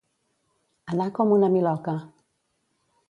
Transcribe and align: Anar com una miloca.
Anar 0.95 1.07
com 1.19 1.35
una 1.37 1.51
miloca. 1.57 1.95